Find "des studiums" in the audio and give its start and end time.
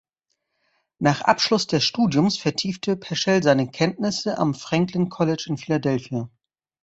1.67-2.35